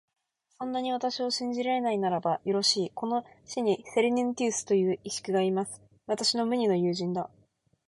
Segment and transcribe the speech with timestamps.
[0.57, 5.79] そんなに私を信じられないならば、よろしい、この市にセリヌンティウスという石工がいます。
[6.07, 7.29] 私の無二の友人だ。